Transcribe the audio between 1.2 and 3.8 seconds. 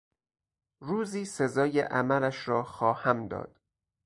سزای عملش را خواهم داد.